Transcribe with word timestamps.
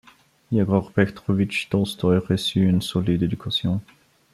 Iegor 0.51 0.91
Petrovitch 0.93 1.69
Tolstoï 1.69 2.17
reçut 2.17 2.67
une 2.67 2.81
solide 2.81 3.21
éducation. 3.21 3.79